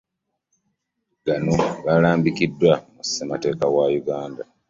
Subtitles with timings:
[1.25, 1.53] Gano
[1.85, 4.43] galambikiddwa mu Ssemateeka wa Uganda.